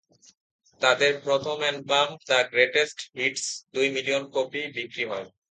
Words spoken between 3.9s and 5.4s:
Million copy বিক্রি হয়।